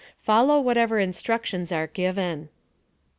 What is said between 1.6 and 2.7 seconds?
are given.